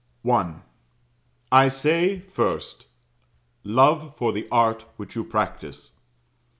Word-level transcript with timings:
I. 0.27 0.55
I 1.51 1.67
say, 1.67 2.17
first, 2.17 2.87
Love 3.63 4.17
for 4.17 4.33
the 4.33 4.47
art 4.51 4.87
which 4.97 5.15
you 5.15 5.23
practise. 5.23 5.91